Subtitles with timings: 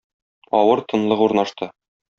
[0.61, 1.73] Авыр тынлык урнашты.